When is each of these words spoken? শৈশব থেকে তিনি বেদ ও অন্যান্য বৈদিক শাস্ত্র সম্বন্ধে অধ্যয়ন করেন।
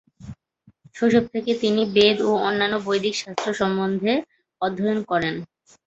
শৈশব 0.95 1.25
থেকে 1.33 1.51
তিনি 1.61 1.81
বেদ 1.95 2.17
ও 2.21 2.39
অন্যান্য 2.47 2.75
বৈদিক 2.85 3.15
শাস্ত্র 3.17 3.47
সম্বন্ধে 3.61 4.13
অধ্যয়ন 4.61 4.99
করেন। 5.11 5.35